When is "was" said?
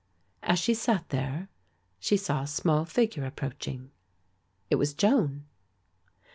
4.77-4.95